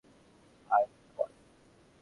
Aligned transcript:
High, 0.69 0.83
Thomas! 1.05 1.33